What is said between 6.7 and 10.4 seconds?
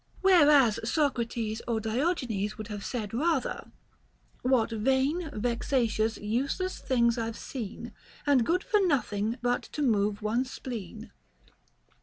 things I've seen, And good for nothing but to move